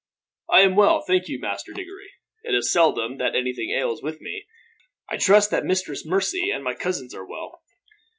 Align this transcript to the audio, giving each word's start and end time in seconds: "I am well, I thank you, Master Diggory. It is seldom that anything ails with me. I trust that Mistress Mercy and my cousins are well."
"I 0.49 0.61
am 0.61 0.75
well, 0.75 1.01
I 1.03 1.03
thank 1.05 1.27
you, 1.27 1.39
Master 1.39 1.73
Diggory. 1.73 2.13
It 2.43 2.55
is 2.55 2.71
seldom 2.73 3.19
that 3.19 3.35
anything 3.35 3.69
ails 3.69 4.01
with 4.01 4.19
me. 4.19 4.47
I 5.07 5.17
trust 5.17 5.51
that 5.51 5.63
Mistress 5.63 6.07
Mercy 6.07 6.49
and 6.49 6.63
my 6.63 6.73
cousins 6.73 7.13
are 7.13 7.23
well." 7.27 7.61